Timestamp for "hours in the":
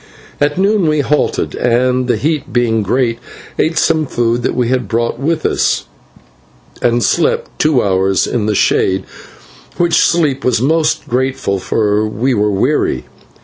7.83-8.55